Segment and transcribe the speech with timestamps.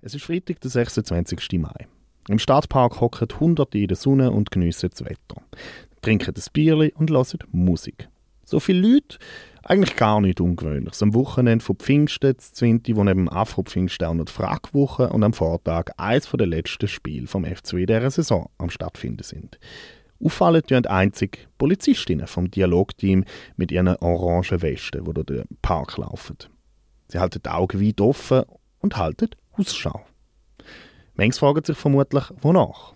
[0.00, 1.58] Es ist Freitag, der 26.
[1.58, 1.88] Mai.
[2.28, 5.42] Im Stadtpark hocken Hunderte in der Sonne und geniessen das Wetter.
[6.02, 8.08] Trinken ein Bierli und hören Musik.
[8.44, 9.18] So viele Leute,
[9.64, 10.94] eigentlich gar nicht ungewöhnlich.
[11.02, 12.94] Am Wochenende von Pfingsten, das 20.
[12.94, 17.44] wo neben Afro-Pfingsten auch noch die Fragwoche und am Vortag eines der letzten Spiele vom
[17.44, 19.58] FC dieser Saison am stattfinden sind.
[20.24, 23.24] Auffallen tun einzig Polizistinnen vom Dialogteam
[23.56, 26.36] mit ihren orangen Westen, die durch den Park laufen.
[27.08, 28.44] Sie halten die Augen weit offen
[28.78, 30.04] und halten Ausschau.
[31.14, 32.94] Manches fragen sich vermutlich, wonach.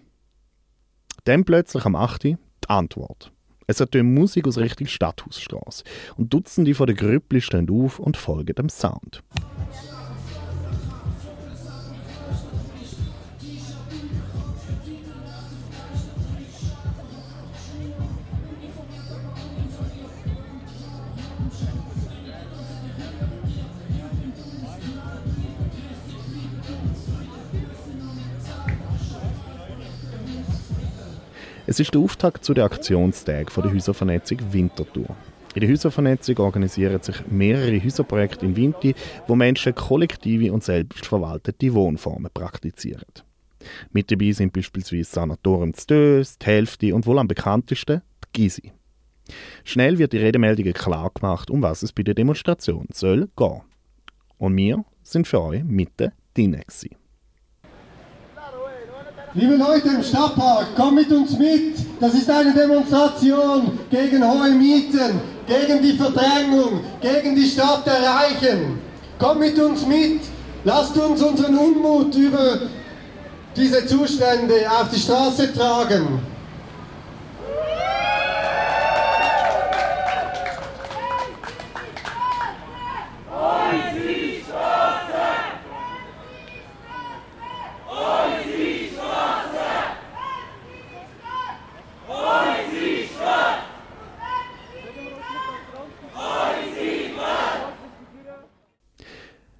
[1.24, 2.22] Dann plötzlich am 8.
[2.22, 2.36] die
[2.68, 3.32] Antwort.
[3.66, 5.84] Es ertönt Musik aus Richtung Stadthausstraße
[6.16, 9.22] und Dutzende von den Grüppli stehen auf und folgen dem Sound.
[31.72, 35.16] Es ist der Auftakt zu den Aktionstagen der Häuservernetzung Winterthur.
[35.54, 38.94] In der Häuservernetzung organisieren sich mehrere Häuserprojekte in Winti,
[39.26, 43.06] wo Menschen kollektive und selbstverwaltete Wohnformen praktizieren.
[43.90, 48.72] Mit dabei sind beispielsweise Sanatorium Stöß, die Hälfte und wohl am bekanntesten die Gysi.
[49.64, 53.62] Schnell wird die Redemeldungen klar gemacht, um was es bei der Demonstration soll gehen.
[54.36, 56.52] Und wir sind für euch mitten drin.
[56.52, 57.01] Gewesen.
[59.34, 61.76] Liebe Leute im Stadtpark, kommt mit uns mit.
[61.98, 68.78] Das ist eine Demonstration gegen hohe Mieten, gegen die Verdrängung, gegen die Stadt der Reichen.
[69.18, 70.20] Kommt mit uns mit.
[70.64, 72.58] Lasst uns unseren Unmut über
[73.56, 76.20] diese Zustände auf die Straße tragen.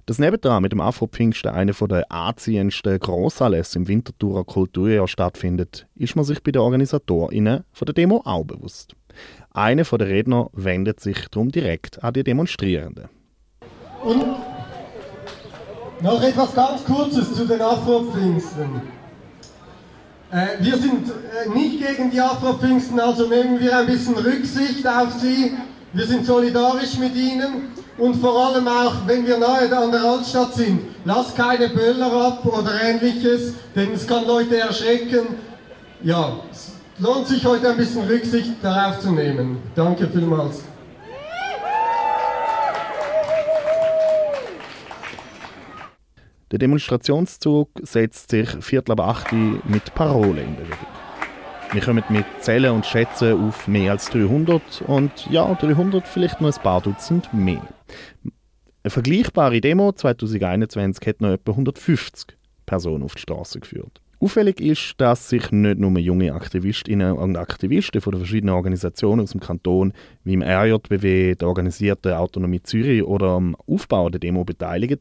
[0.05, 6.25] Das nebendran mit dem Afro-Pfingsten einer der anziehendsten Grossanlässe im Winterthurer Kulturjahr stattfindet, ist man
[6.25, 8.95] sich bei den OrganisatorInnen von der Demo auch bewusst.
[9.51, 13.07] Einer der Redner wendet sich darum direkt an die Demonstrierenden.
[14.03, 14.25] Und
[16.01, 18.81] noch etwas ganz Kurzes zu den Afro-Pfingsten.
[20.31, 25.13] Äh, wir sind äh, nicht gegen die Afro-Pfingsten, also nehmen wir ein bisschen Rücksicht auf
[25.13, 25.53] sie.
[25.93, 30.55] Wir sind solidarisch mit ihnen und vor allem auch, wenn wir nahe an der Altstadt
[30.55, 35.27] sind, lasst keine Böller ab oder ähnliches, denn es kann Leute erschrecken.
[36.01, 39.57] Ja, es lohnt sich heute ein bisschen Rücksicht darauf zu nehmen.
[39.75, 40.63] Danke vielmals.
[46.51, 50.77] Der Demonstrationszug setzt sich Viertel ab 8 mit Parole in Bewegung.
[51.71, 56.55] Wir kommen mit Zählen und Schätzen auf mehr als 300 und ja, 300 vielleicht noch
[56.55, 57.63] ein paar Dutzend mehr.
[58.83, 64.01] Eine vergleichbare Demo 2021 hat noch etwa 150 Personen auf die Straße geführt.
[64.19, 69.31] Auffällig ist, dass sich nicht nur junge Aktivistinnen und Aktivisten von den verschiedenen Organisationen aus
[69.31, 69.91] dem Kanton
[70.23, 74.99] wie im RJBW, der organisierten Autonomie Zürich oder am Aufbau der Demo beteiligen,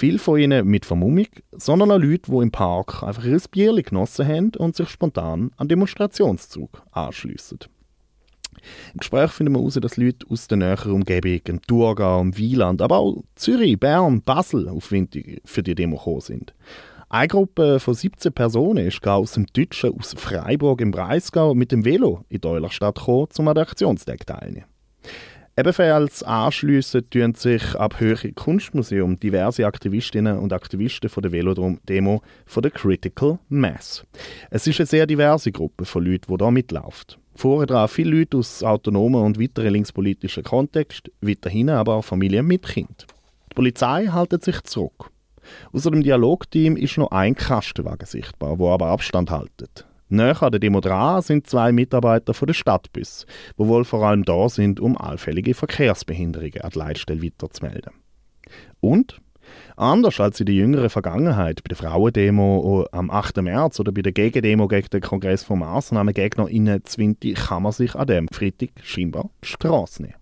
[0.00, 4.26] Viele von ihnen mit Vermummung, sondern auch Leute, die im Park einfach ihr Bier genossen
[4.26, 7.58] haben und sich spontan an Demonstrationszug anschliessen.
[8.92, 12.82] Im Gespräch finden wir heraus, dass Leute aus der näheren Umgebung, dem Thurgau, dem Wieland,
[12.82, 16.54] aber auch Zürich, Bern, Basel auf Winter für die Demo gekommen sind.
[17.08, 21.84] Eine Gruppe von 17 Personen ist aus dem Deutschen aus Freiburg im Breisgau mit dem
[21.84, 24.66] Velo in die Eulerstadt gekommen, um an der Aktionstag teilnehmen.
[25.56, 32.62] Ebenfalls anschliessen tun sich ab Höhere Kunstmuseum diverse Aktivistinnen und Aktivisten von der Velodrom-Demo von
[32.62, 34.06] der Critical Mass.
[34.50, 37.18] Es ist eine sehr diverse Gruppe von Leuten, die hier mitläuft.
[37.40, 43.06] Vorher viele Leute aus autonomen und weiteren linkspolitischen Kontext, weiterhin aber auch Familien mit Kind.
[43.50, 45.10] Die Polizei hält sich zurück.
[45.72, 49.86] Außer dem Dialogteam ist noch ein Kastenwagen sichtbar, wo aber Abstand haltet.
[50.10, 53.24] Näher an der Demo dran sind zwei Mitarbeiter von der Stadtbus,
[53.58, 57.94] die wohl vor allem da sind, um allfällige Verkehrsbehinderungen an die Leitstelle weiterzumelden.
[58.80, 59.18] Und,
[59.76, 63.38] anders als in der jüngeren Vergangenheit, bei der Frauendemo am 8.
[63.42, 68.06] März oder bei der Gegendemo gegen den Kongress von MaßnahmenGegnerInnen Zwinti, kann man sich an
[68.06, 70.14] dem Freitag scheinbar die Straße nehmen.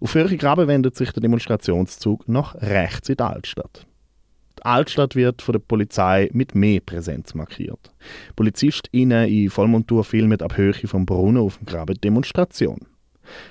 [0.00, 3.86] Auf Höhere Graben wendet sich der Demonstrationszug nach rechts in die Altstadt.
[4.58, 7.92] Die Altstadt wird von der Polizei mit mehr Präsenz markiert.
[8.34, 12.86] PolizistInnen in Vollmontur filmen ab Höhe vom Brunnen auf dem Graben Demonstration.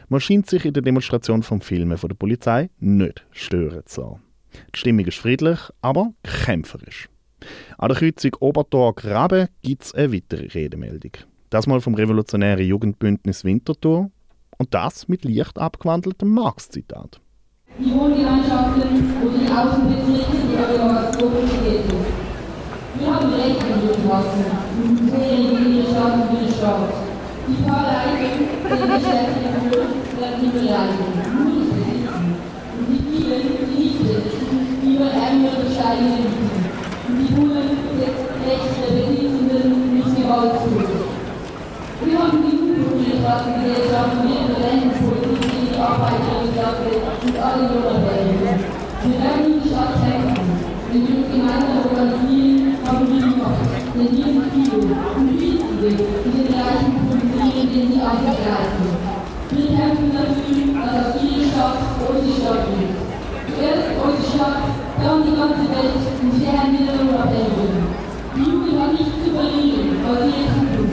[0.09, 4.26] Man scheint sich in der Demonstration vom Filmen von der Polizei nicht stören zu lassen.
[4.73, 7.09] Die Stimmung ist friedlich, aber kämpferisch.
[7.77, 11.11] An der Kreuzung Obertor-Graben gibt es eine weitere Redemeldung.
[11.49, 14.11] Das mal vom revolutionären Jugendbündnis Winterthur
[14.57, 17.21] und das mit leicht abgewandeltem Marx-Zitat.
[17.79, 21.93] Die Wohngemeinschaften und die Außenbezirke, die Organisation steht.
[22.99, 24.45] Wir haben Recht in Luftwaffen
[24.81, 26.89] und sehen wie die Stadt und die Stadt.
[27.47, 29.37] Die Pfarreien, die die Städte
[30.19, 32.35] werden die beleidigen, nur das Besitzen.
[32.77, 33.66] Und die vielen, die
[34.97, 36.65] über bieten.
[37.07, 37.69] Und die Bullen,
[38.47, 40.73] Rechte der Besitzenden Gewalt zu.
[42.03, 46.89] Wir haben die Straßengesellschaft mit der Rentenpolitik die Arbeiterinnenklasse
[47.23, 48.57] und alle Lohnabhängigen.
[49.03, 50.47] Wir werden die Stadt kämpfen.
[50.91, 53.69] Wenn wir uns gemeinsam organisieren, haben wir die Macht.
[53.93, 58.87] Denn wir sind viele und wichtige, die den Reichen produzieren, den sie angreifen.
[59.51, 61.77] Wir kämpfen dafür, dass aus jeder Stadt
[62.09, 63.07] unsere Stadt wird.
[63.47, 64.76] Zuerst unsere Stadt,
[65.07, 67.87] dann die ganze Welt und daher wieder Lohnabhängigen.
[68.35, 70.89] Die Jugend hat nichts zu verlieren, weil sie es tun.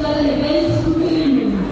[0.00, 1.64] Seine Welt zu gewinnen.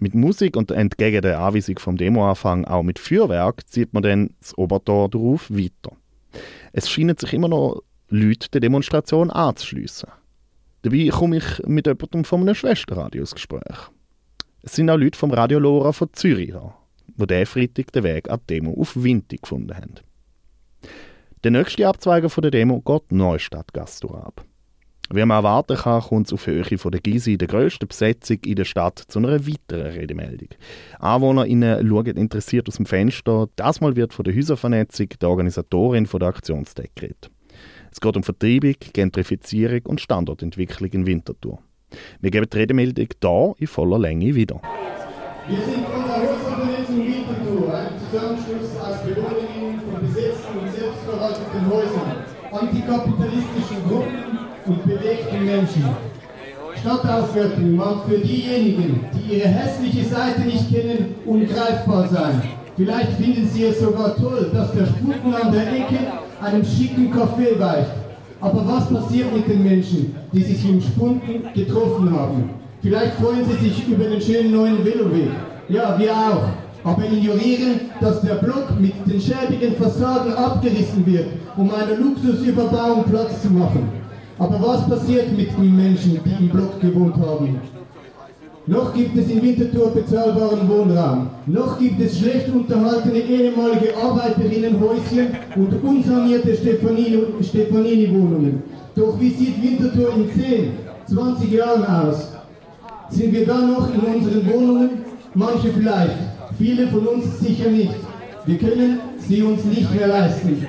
[0.00, 4.56] Mit Musik und entgegen der Anweisung vom Demoanfang auch mit Feuerwerk zieht man dann das
[4.56, 5.96] Obertor darauf weiter.
[6.72, 10.08] Es scheinen sich immer noch Leute der Demonstration anzuschliessen.
[10.82, 13.90] Dabei komme ich mit jemandem von einem Schwesterradio ins Gespräch.
[14.62, 16.74] Es sind auch Leute vom Radio Lora von Zürich da,
[17.16, 19.94] wo der Freitag den Weg an die Demo auf Winti gefunden haben.
[21.44, 24.44] Der nächste Abzweiger von der Demo geht Neustadt-Gasse ab.
[25.10, 28.56] Wie man erwarten kann, kommt es auf Höhe von der Gysi, der grössten Besetzung in
[28.56, 30.48] der Stadt, zu einer weiteren Redemeldung.
[30.98, 33.48] AnwohnerInnen schauen interessiert aus dem Fenster.
[33.56, 37.30] Das Mal wird von der Häuservernetzung der Organisatorin von der Aktionsdeck geredet.
[37.90, 41.58] Es geht um Vertreibung, Gentrifizierung und Standortentwicklung in Winterthur.
[42.20, 44.60] Wir geben die Redemeldung hier in voller Länge wieder.
[45.48, 52.24] Wir sind von der Hausvernetzung Winterthur, ein Zusammenschluss aus Bewohnerinnen von besetzten und selbstverwalteten Häusern,
[52.52, 55.84] antikapitalistischen Gruppen und bewegten Menschen.
[56.76, 62.42] Stadtaufwertung mag für diejenigen, die ihre hässliche Seite nicht kennen, ungreifbar sein.
[62.76, 65.98] Vielleicht finden sie es sogar toll, dass der Sputen an der Ecke
[66.42, 67.90] einem schicken Café weicht.
[68.40, 72.50] Aber was passiert mit den Menschen, die sich im Spunten getroffen haben?
[72.80, 75.30] Vielleicht freuen sie sich über den schönen neuen Veloweg.
[75.68, 76.44] Ja, wir auch.
[76.84, 81.26] Aber ignorieren, dass der Block mit den schäbigen Fassaden abgerissen wird,
[81.56, 83.88] um einer Luxusüberbauung Platz zu machen.
[84.38, 87.60] Aber was passiert mit den Menschen, die im Block gewohnt haben?
[88.68, 91.30] Noch gibt es in Winterthur bezahlbaren Wohnraum.
[91.46, 98.62] Noch gibt es schlecht unterhaltene ehemalige Arbeiterinnenhäuschen und unsanierte Stefanini-Wohnungen.
[98.94, 100.72] Doch wie sieht Winterthur in 10,
[101.06, 102.34] 20 Jahren aus?
[103.08, 104.90] Sind wir da noch in unseren Wohnungen?
[105.32, 106.18] Manche vielleicht,
[106.58, 107.94] viele von uns sicher nicht.
[108.44, 110.66] Wir können sie uns nicht mehr leisten.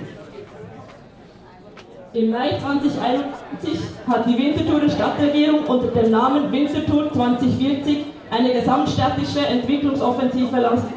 [2.11, 10.59] Im Mai 2021 hat die Winterthurer Stadtregierung unter dem Namen Winterthur 2040 eine gesamtstädtische Entwicklungsoffensive
[10.59, 10.94] lanciert.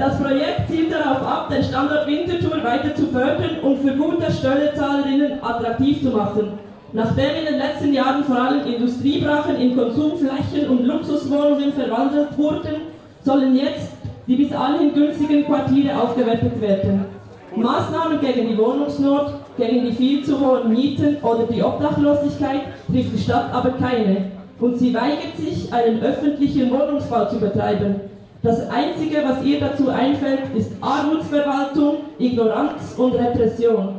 [0.01, 5.45] Das Projekt zielt darauf ab, den Standort Winterthur weiter zu fördern und für gute Steuerzahlerinnen
[5.45, 6.59] attraktiv zu machen.
[6.93, 12.83] Nachdem in den letzten Jahren vor allem Industriebrachen in Konsumflächen und Luxuswohnungen verwandelt wurden,
[13.23, 13.93] sollen jetzt
[14.27, 17.07] die bis anhin günstigen Quartiere aufgewertet werden.
[17.55, 23.23] Maßnahmen gegen die Wohnungsnot, gegen die viel zu hohen Mieten oder die Obdachlosigkeit trifft die
[23.23, 24.31] Stadt aber keine.
[24.61, 28.01] Und sie weigert sich, einen öffentlichen Wohnungsbau zu betreiben.
[28.43, 33.97] Das Einzige, was ihr dazu einfällt, ist Armutsverwaltung, Ignoranz und Repression.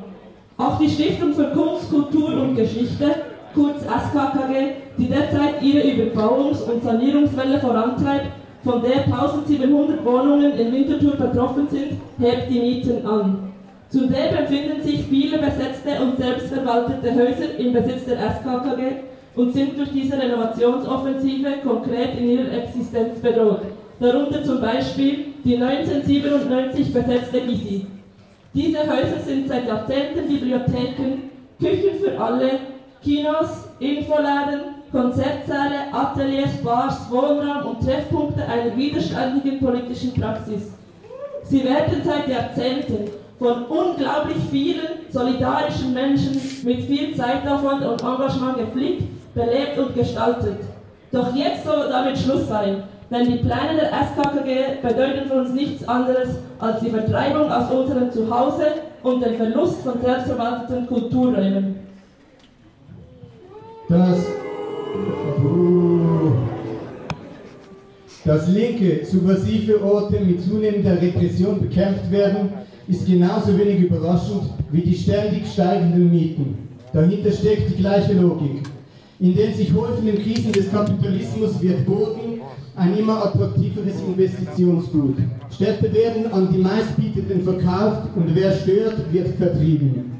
[0.57, 3.15] Auch die Stiftung für Kunst, Kultur und Geschichte,
[3.53, 8.31] kurz SKKG, die derzeit ihre Überbauungs- und Sanierungswelle vorantreibt,
[8.63, 13.53] von der 1700 Wohnungen in Winterthur betroffen sind, hebt die Mieten an.
[13.89, 19.03] Zudem befinden sich viele besetzte und selbstverwaltete Häuser im Besitz der SKKG
[19.35, 23.61] und sind durch diese Renovationsoffensive konkret in ihrer Existenz bedroht.
[23.99, 27.85] Darunter zum Beispiel die 1997 besetzte Gysi.
[28.57, 32.49] Diese Häuser sind seit Jahrzehnten Bibliotheken, Küchen für alle,
[33.03, 40.71] Kinos, Infoläden, Konzertsäle, Ateliers, Bars, Wohnraum und Treffpunkte einer widerständigen politischen Praxis.
[41.43, 49.03] Sie werden seit Jahrzehnten von unglaublich vielen solidarischen Menschen mit viel Zeitaufwand und Engagement gepflegt,
[49.35, 50.61] belebt und gestaltet.
[51.11, 52.81] Doch jetzt soll damit Schluss sein.
[53.09, 58.11] Denn die Pläne der SKKG bedeuten für uns nichts anderes als die Vertreibung aus unserem
[58.11, 58.65] Zuhause
[59.01, 61.75] und den Verlust von selbstverwalteten Kulturräumen.
[63.87, 64.17] Das,
[68.25, 72.49] dass linke, subversive Orte mit zunehmender Repression bekämpft werden,
[72.89, 76.67] ist genauso wenig überraschend wie die ständig steigenden Mieten.
[76.91, 78.63] Dahinter steckt die gleiche Logik.
[79.19, 82.26] In den sich häufenden Krisen des Kapitalismus wird Boden
[82.77, 85.15] ein immer attraktiveres Investitionsgut.
[85.49, 90.11] Städte werden an die meistbietenden verkauft und wer stört, wird vertrieben.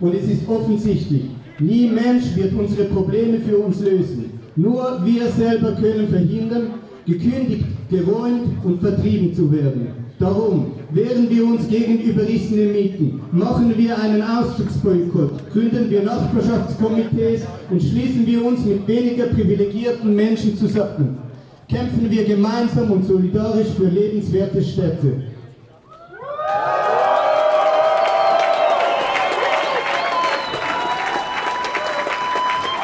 [0.00, 1.26] Und es ist offensichtlich,
[1.60, 4.32] nie Mensch wird unsere Probleme für uns lösen.
[4.56, 6.70] Nur wir selber können verhindern,
[7.06, 9.88] gekündigt, geräumt und vertrieben zu werden.
[10.18, 17.80] Darum wehren wir uns gegen überrissene Mieten, machen wir einen Auszugsboykott, gründen wir Nachbarschaftskomitees und
[17.80, 21.29] schließen wir uns mit weniger privilegierten Menschen zusammen.
[21.70, 25.22] Kämpfen wir gemeinsam und solidarisch für lebenswerte Städte.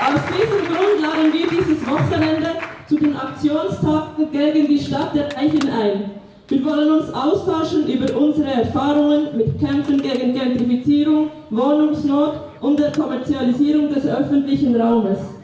[0.01, 2.51] Aus diesem Grund laden wir dieses Wochenende
[2.89, 6.11] zu den Aktionstagen gegen die Stadt der Eichen ein.
[6.47, 13.93] Wir wollen uns austauschen über unsere Erfahrungen mit Kämpfen gegen Gentrifizierung, Wohnungsnot und der Kommerzialisierung
[13.93, 15.36] des öffentlichen Raumes.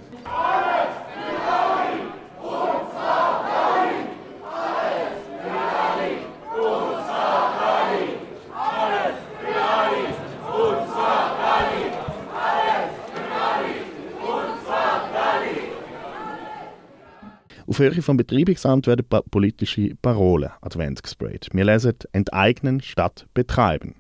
[17.73, 21.49] Auf Höhe vom Betreibungsamt werden politische Parolen Wand gesprayt.
[21.55, 23.95] Wir lesen «Enteignen statt betreiben».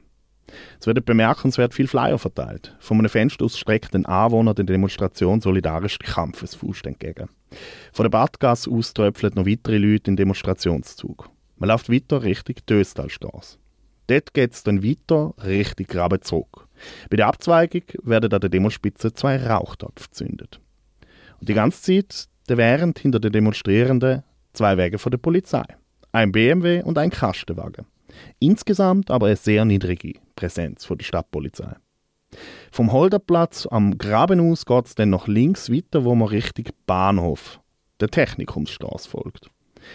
[0.78, 2.76] Es werden bemerkenswert viel Flyer verteilt.
[2.80, 7.30] Von einem Fenster aus streckt ein Anwohner der Demonstration solidarisch die Kampfesfaust entgegen.
[7.94, 11.30] Von der Badgasse aus tröpfeln noch weitere Leute in Demonstrationszug.
[11.56, 13.56] Man läuft weiter Richtung Döstalstrasse.
[14.08, 16.68] Dort geht es dann weiter Richtung Graben zurück.
[17.08, 20.60] Bei der Abzweigung werden an der Demospitze zwei Rauchtöpfe gezündet.
[21.40, 25.64] Und die ganze Zeit während hinter den Demonstrierenden zwei Wege von der Polizei.
[26.12, 27.86] Ein BMW und ein Kastenwagen.
[28.38, 31.74] Insgesamt aber eine sehr niedrige Präsenz von der Stadtpolizei.
[32.70, 37.60] Vom Holderplatz am Graben aus geht es dann nach links weiter, wo man Richtung Bahnhof,
[38.00, 39.48] der Technikumsstraße folgt.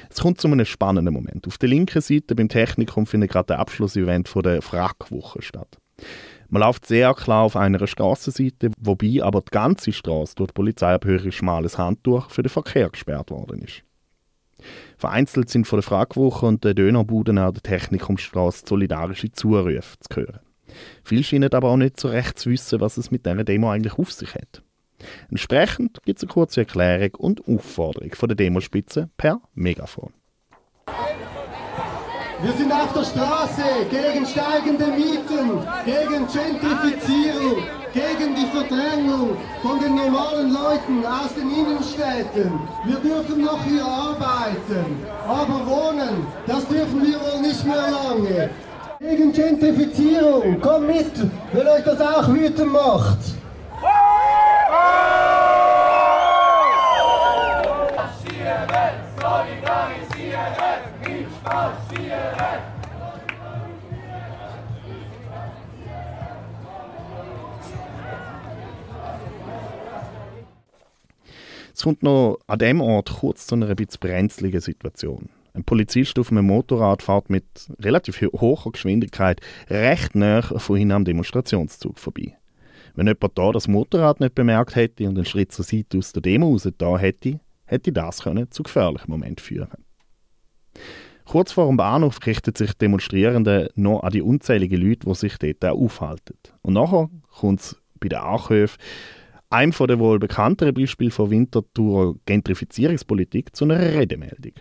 [0.09, 1.47] Es kommt zu einem spannenden Moment.
[1.47, 5.77] Auf der linken Seite beim Technikum findet gerade der Abschlussevent der Frackwoche statt.
[6.49, 11.31] Man läuft sehr klar auf einer Straßenseite, wobei aber die ganze Straße durch die Polizeiabhörige
[11.31, 13.83] schmales Handtuch für den Verkehr gesperrt worden ist.
[14.97, 20.39] Vereinzelt sind von der Fragwoche und der Dönerbuden an der Technikumstraße solidarische Zurufe zu hören.
[21.03, 23.97] Viele scheinen aber auch nicht so recht zu wissen, was es mit dieser Demo eigentlich
[23.97, 24.63] auf sich hat.
[25.29, 30.13] Entsprechend gibt es eine kurze Erklärung und Aufforderung von der Demospitze per Megafon.
[32.39, 39.96] Wir sind auf der Straße gegen steigende Mieten, gegen Gentrifizierung, gegen die Verdrängung von den
[39.96, 42.60] normalen Leuten aus den Innenstädten.
[42.86, 48.50] Wir dürfen noch hier arbeiten, aber wohnen, das dürfen wir wohl nicht mehr lange.
[49.00, 51.12] Gegen Gentrifizierung, komm mit,
[51.53, 53.17] wenn euch das auch wütend macht.
[71.77, 75.29] Es kommt noch an dem Ort kurz zu einer etwas brenzligen Situation.
[75.53, 77.46] Ein Polizist auf einem Motorrad fährt mit
[77.79, 82.36] relativ hoher Geschwindigkeit recht nah von hinten am Demonstrationszug vorbei.
[82.96, 86.24] Wenn jemand da das Motorrad nicht bemerkt hätte und einen Schritt zur Seite aus der
[86.24, 89.86] Demo raus da hätte, hätte das können zu gefährlichen Momenten führen.
[91.25, 95.38] Kurz vor dem Bahnhof richten sich die Demonstrierenden noch an die unzähligen Leute, die sich
[95.38, 96.39] dort aufhalten.
[96.63, 98.79] Und nachher kommt es bei den Ankäufen
[99.49, 104.53] einem von den wohl bekannteren Beispielen von Winterthur Gentrifizierungspolitik zu einer Redemeldung.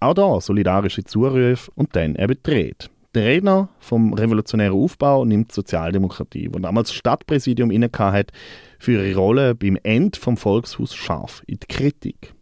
[0.00, 2.86] Auch da solidarische Zurufe und dann eben die Rede.
[3.14, 8.30] Der Redner vom revolutionären Aufbau nimmt Sozialdemokratie, die damals das Stadtpräsidium inne hat,
[8.78, 12.34] für ihre Rolle beim Ende vom Volkshaus scharf in die Kritik.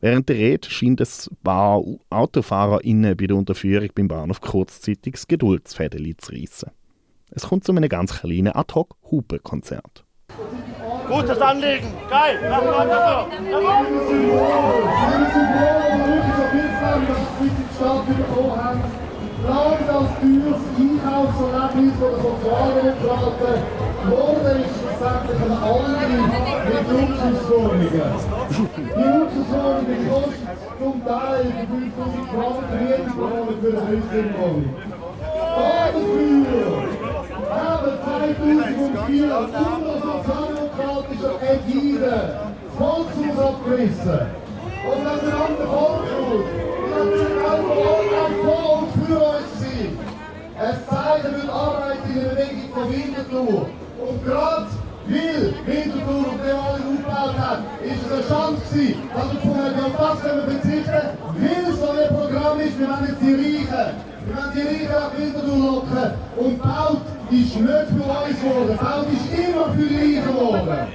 [0.00, 6.16] Während der Rede scheint ein paar AutofahrerInnen bei der Unterführung beim Bahnhof kurzzeitig das Geduldsfädeli
[6.16, 6.72] zu reissen.
[7.30, 10.04] Es kommt zu einem ganz kleinen Ad-Hoc-Hupe-Konzert.
[11.08, 11.94] Gutes Anliegen.
[12.10, 12.38] Geil.
[12.50, 13.50] Mach weiter so.
[13.50, 13.86] Jawohl.
[19.48, 23.56] Frage als teures Einkaufserlebnis von den Sozialdemokraten
[24.08, 26.12] wurde ist schlussendlich eine andere
[26.68, 28.10] mit Luxuswohnungen.
[28.76, 34.68] Die Luxuswohnungen kosten zum Teil für 5000 Franken Mietwohnung für eine Häuserwohnung.
[35.58, 36.18] Dafür
[37.56, 42.38] haben 2004 unter sozialdemokratischer Ägide
[42.78, 44.20] Volkshaus abgerissen.
[44.88, 46.44] Und das ist ein anderer Volkshaus.
[46.94, 49.98] Das ist auch vor uns für uns gewesen.
[50.60, 50.78] Es
[51.22, 53.66] für die Arbeit in der Bewegung von Winterthur.
[53.98, 54.66] Und gerade
[55.08, 59.86] weil Winterthur auf dem alles aufgebaut hat, ist es eine Chance gewesen, dass wir vorher
[59.86, 61.06] auf das können verzichten,
[61.38, 63.94] weil so ein Programm ist, wir wollen die Reichen,
[64.26, 69.06] wir wollen die Reichen nach Winterthur locken und Baut ist nicht für uns geworden, Baut
[69.12, 70.88] ist immer für die Reichen geworden.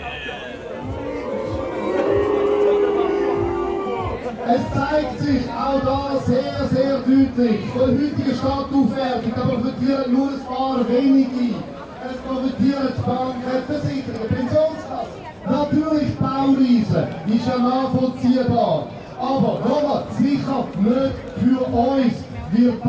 [4.46, 10.30] Es zeigt sich auch da sehr, sehr deutlich, von der heutigen Stadtaufwertung, da profitieren nur
[10.30, 11.56] ein paar wenige.
[12.04, 15.24] Es profitieren die Banken, Versicherungen, Pensionskassen.
[15.46, 18.88] Natürlich Baureisen, ist ja nachvollziehbar.
[19.20, 22.13] Aber nochmal, sicher nicht für uns
[22.58, 22.82] wird.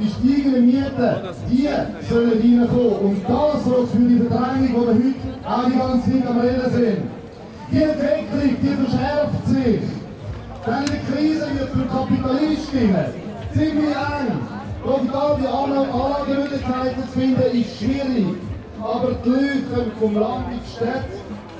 [0.00, 1.14] Die steigenden Mieten,
[1.50, 1.68] die
[2.08, 2.92] sollen reinkommen.
[3.00, 6.98] Und das sorgt für die Verdrängung, die wir heute die ganze Zeit am Reden sind.
[7.70, 9.80] Die Entwicklung, die verschärft sich.
[10.68, 13.06] Diese Krise wird für Kapitalistinnen
[13.52, 14.38] ziemlich eng.
[14.82, 18.26] Profitable Anlagemöglichkeiten zu finden ist schwierig.
[18.80, 21.04] Aber die Leute kommen vom Land in die Stadt.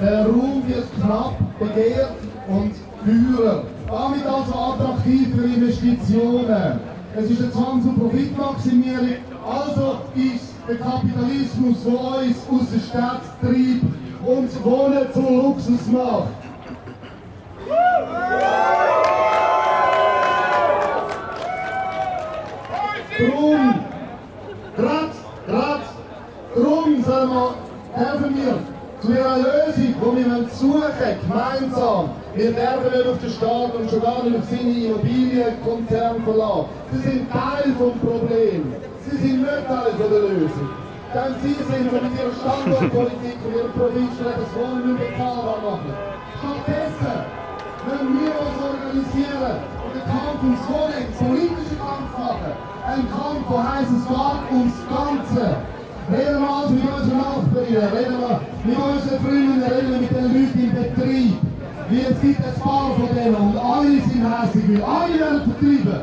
[0.01, 2.13] Der Raum wird knapp, begehrt
[2.49, 2.73] und
[3.05, 3.65] teurer.
[3.89, 6.81] Damit also attraktiv für Investitionen.
[7.21, 9.17] Es ist eine Zwangs- und Profitmaximierung.
[9.45, 13.83] Also ist der Kapitalismus, der uns aus der Stadt treibt
[14.25, 16.29] und Wohnen zum Luxus macht.
[23.19, 23.75] Drum,
[24.77, 25.11] grad,
[25.49, 25.81] grad,
[26.55, 27.55] drum sollen wir,
[27.95, 28.59] helfen wir
[29.01, 32.11] zu einer Lösung, die wir suchen, gemeinsam.
[32.35, 36.69] Wir werden nicht auf den Staat und schon gar nicht auf seine Immobilienkonzerne verlassen.
[36.93, 38.69] Sie sind Teil des Problems.
[39.09, 40.69] Sie sind nicht Teil der Lösung.
[41.09, 45.93] Denn sie sind mit ihrer Standortpolitik und ihrer Provinzstrecke das Wohnen nicht bezahlbar machen.
[46.37, 47.17] Stattdessen
[47.89, 52.53] müssen wir uns organisieren und den Kampf ums Wohnen, den politischen Kampf machen.
[52.85, 55.45] Ein Kampf, der heisst, es geht ums Ganze.
[56.13, 58.37] Reden wir also mit unseren Nachbarinnen, reden wir
[58.69, 61.48] mit unseren Freunden, reden wir mit den Leuten im Betrieb.
[61.91, 66.01] Wie es gibt ein paar von denen und alle sind hässlich, weil alle werden vertrieben.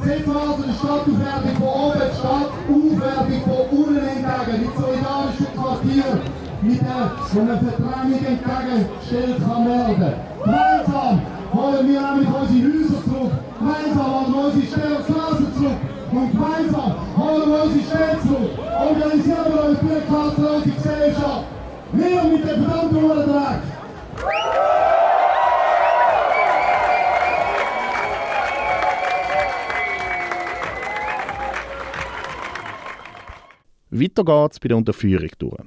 [0.00, 6.08] Setzen wir also die Stadtaufwertung von oben, die Stadtaufwertung von unten entgegen, mit solidarischen Quartier,
[6.62, 10.12] mit der, wo man Verdrängung entgegengestellt kann werden.
[10.40, 11.20] Gemeinsam
[11.52, 15.80] holen wir nämlich unsere Häuser zurück, gemeinsam holen wir unsere Städte zurück
[16.16, 21.44] und gemeinsam holen wir unsere Städte zurück, organisieren wir uns für eine klassenlose Gesellschaft.
[21.92, 23.79] Wir mit dem verdammten Dreck.
[34.00, 35.62] Weiter geht's bei der Unterführung durch.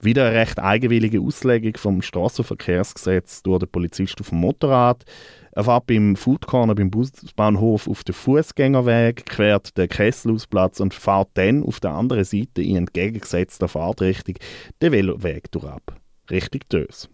[0.00, 5.04] Wieder eine recht eigenwillige Auslegung vom Straßenverkehrsgesetz durch den Polizist auf dem Motorrad.
[5.52, 11.28] Er fährt beim Food Corner beim Busbahnhof auf den Fußgängerweg, quert den Kesselhausplatz und fährt
[11.34, 14.36] dann auf der anderen Seite in entgegengesetzter Fahrtrichtung
[14.82, 17.08] den Veloweg durch ab, Richtung Dös.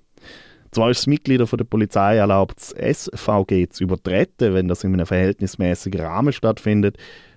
[0.72, 5.06] Zwar ist es Mitglieder der Polizei erlaubt, das SVG zu übertreten, wenn das in einem
[5.06, 6.96] verhältnismäßigen Rahmen stattfindet,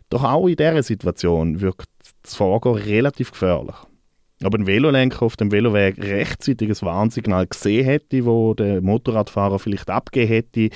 [0.09, 1.94] doch auch in dieser Situation wirkt
[2.25, 3.75] das Vorgehen relativ gefährlich.
[4.43, 9.89] Ob ein Velolenker auf dem Veloweg rechtzeitig ein Warnsignal gesehen hätte, wo der Motorradfahrer vielleicht
[9.89, 10.69] abgegeben hätte,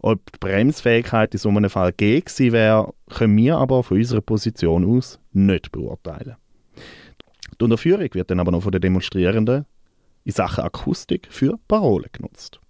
[0.00, 4.84] ob die Bremsfähigkeit in so einem Fall gegeben wäre, können wir aber von unserer Position
[4.84, 6.36] aus nicht beurteilen.
[7.58, 9.64] Die Unterführung wird dann aber noch von den Demonstrierenden
[10.24, 12.60] in Sachen Akustik für Parolen genutzt.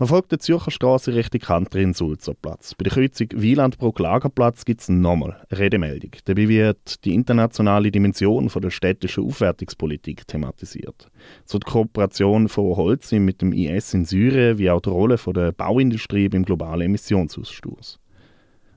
[0.00, 2.76] Man folgt der Zürcher Straße Richtung Kantrin-Sulzer-Platz.
[2.76, 6.12] Bei der Kreuzung Wielandbruck-Lagerplatz gibt es nochmal eine Redemeldung.
[6.24, 11.10] Dabei wird die internationale Dimension von der städtischen Aufwertungspolitik thematisiert.
[11.44, 15.34] So die Kooperation von Holz mit dem IS in Syrien, wie auch die Rolle von
[15.34, 17.98] der Bauindustrie beim globalen Emissionsausstoß.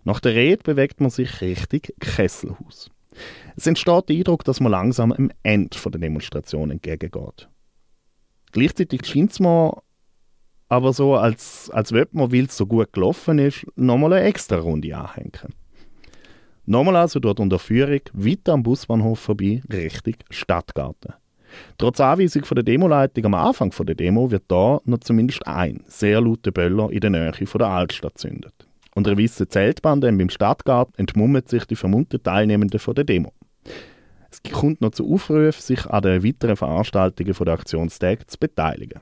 [0.04, 2.90] Nach der Rede bewegt man sich Richtung Kesselhaus.
[3.56, 7.48] Es entsteht der Eindruck, dass man langsam am Ende der Demonstration entgegengeht.
[8.54, 9.84] Gleichzeitig scheint es mir
[10.72, 14.56] aber so, als, als würde man, weil es so gut gelaufen ist, nochmal eine extra
[14.56, 15.54] Runde anhängen.
[16.66, 21.16] Nochmal also dort unter Führung weiter am Busbahnhof vorbei, Richtung Stadtgarten.
[21.78, 26.22] Trotz Anweisung von der Demoleitung am Anfang der Demo wird da noch zumindest ein sehr
[26.22, 28.54] lauter Böller in der Nähe von der Altstadt zündet.
[28.96, 33.34] Unter einer weißen Zeltbande beim Stadtgarten entmummen sich die vermummten Teilnehmenden von der Demo.
[34.32, 39.02] Es kommt noch zu Aufrufen, sich an den weiteren Veranstaltungen der Aktionstage zu beteiligen.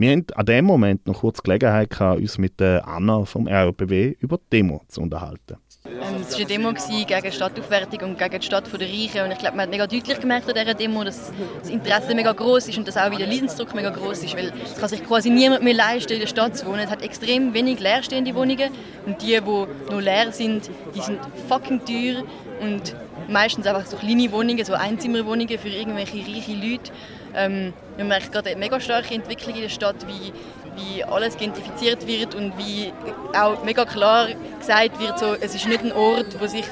[0.00, 4.38] Wir hatten an dem Moment noch kurz Gelegenheit, gehabt, uns mit Anna vom RBW über
[4.38, 5.58] die Demo zu unterhalten.
[5.84, 9.24] Ähm, es war eine Demo gegen Stadtaufwertung und gegen die Stadt der Reichen.
[9.24, 12.32] Und ich glaube, man hat mega deutlich gemerkt an dieser Demo, dass das Interesse mega
[12.32, 14.34] groß ist und dass auch wieder der Leidensdruck mega groß ist.
[14.34, 16.80] Weil es kann sich quasi niemand mehr leisten, in der Stadt zu wohnen.
[16.80, 18.70] Es hat extrem wenig leerstehende Wohnungen.
[19.04, 22.22] Und die, die noch leer sind, die sind fucking teuer.
[22.62, 22.96] Und
[23.28, 26.90] meistens einfach so kleine Wohnungen, so Einzimmerwohnungen für irgendwelche reiche Leute.
[27.34, 30.32] Ähm, man merkt gerade eine mega starke Entwicklung in der Stadt, wie,
[30.76, 32.92] wie alles gentrifiziert wird und wie
[33.38, 36.64] auch mega klar gesagt wird, so, es ist nicht ein Ort, wo sich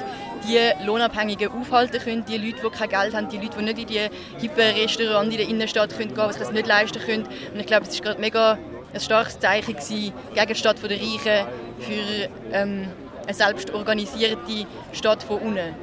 [0.47, 3.87] die Lohnabhängigen aufhalten können, die Leute, die kein Geld haben, die Leute, die nicht in
[3.87, 7.27] die hippen Restaurants in der Innenstadt gehen können, die das nicht leisten können.
[7.53, 8.57] Und ich glaube, es war gerade mega
[8.93, 11.47] ein starkes Zeichen gewesen, gegen die Stadt der Reichen
[11.79, 12.87] für ähm,
[13.23, 15.75] eine selbst organisierte Stadt von unten.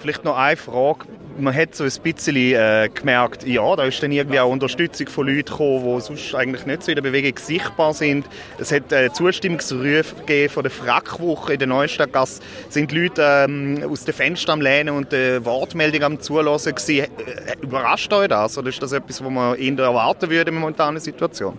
[0.00, 1.06] Vielleicht noch eine Frage.
[1.40, 5.28] Man hat so ein bisschen äh, gemerkt, ja, da ist dann irgendwie auch Unterstützung von
[5.28, 8.26] Leuten gekommen, die sonst eigentlich nicht so in der Bewegung sichtbar sind.
[8.58, 12.42] Es hat äh, Zustimmungsrufe gegeben von der Frackwoche in der Neustadtgasse.
[12.70, 17.04] Sind Leute ähm, aus den Fenstern am Lehnen und äh, Wortmeldungen am Zulassen gewesen.
[17.04, 18.58] Äh, überrascht euch das?
[18.58, 21.56] Oder ist das etwas, was man eher erwarten würde in der momentanen Situation?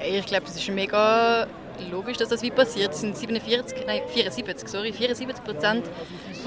[0.00, 1.46] Ich glaube, es ist mega
[1.90, 2.92] logisch, dass das wie passiert.
[2.92, 5.84] Es sind 47, nein, 74, sorry, 74 Prozent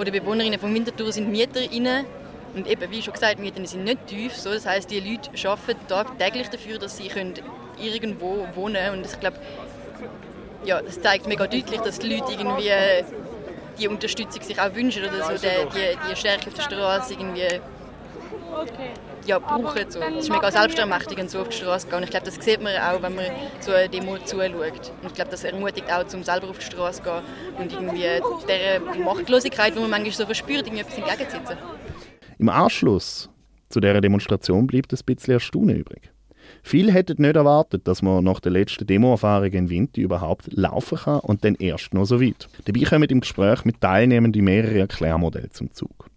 [0.04, 2.06] der Bewohnerinnen von Winterthur sind MieterInnen.
[2.56, 4.36] Und eben, wie schon gesagt, Mieten sind nicht tief.
[4.36, 4.52] So.
[4.52, 7.34] Das heißt, die Leute arbeiten tagtäglich dafür, dass sie können
[7.78, 9.00] irgendwo wohnen können.
[9.00, 9.38] Und ich glaube,
[10.64, 12.72] ja, das zeigt mega deutlich, dass die Leute irgendwie
[13.78, 17.60] die Unterstützung sich auch wünschen oder so, die, die, die Stärke auf der Straße irgendwie
[19.26, 19.92] ja, brauchen.
[19.92, 20.00] So.
[20.00, 21.98] Es ist mega selbstermächtigend, so auf die Straße zu gehen.
[21.98, 23.26] Und ich glaube, das sieht man auch, wenn man
[23.60, 24.92] so eine Demo zuschaut.
[25.02, 27.24] Und ich glaube, das ermutigt auch, zum selber auf die Straße zu gehen
[27.58, 31.58] und irgendwie der Machtlosigkeit, die man manchmal so verspürt, irgendwie etwas entgegenzusetzen.
[32.38, 33.30] Im Anschluss
[33.70, 36.12] zu dieser Demonstration bleibt ein bisschen Erstaunen übrig.
[36.62, 41.20] Viele hätten nicht erwartet, dass man nach der letzten Demoerfahrung in Winter überhaupt laufen kann
[41.22, 42.48] und dann erst noch so weit.
[42.66, 46.10] Dabei kommen im Gespräch mit Teilnehmenden mehrere Erklärmodelle zum Zug.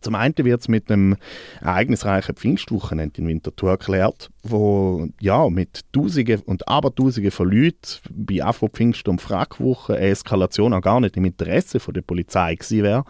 [0.00, 1.16] Zum einen wird es mit einem
[1.60, 9.08] ereignisreichen Pfingstwochenende in Winterthur erklärt, wo ja, mit Tausenden und Abertausenden von Leuten bei Afro-Pfingst-
[9.08, 13.04] und Fragwoche eine Eskalation auch gar nicht im Interesse der Polizei gewesen wäre.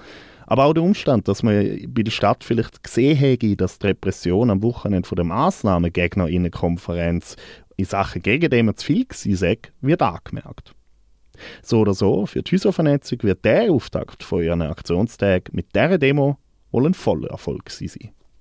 [0.50, 4.48] Aber auch der Umstand, dass man bei der Stadt vielleicht gesehen hätte, dass die Repression
[4.48, 7.36] am Wochenende von der Massnahmengegnerinnenkonferenz
[7.76, 10.74] in Sachen Gegendämmer zu viel sei, wird angemerkt.
[11.62, 16.38] So oder so, für die Häuservernetzung wird der Auftakt von ihren Aktionstag mit dieser Demo
[16.70, 18.14] wohl ein voller Erfolg sein.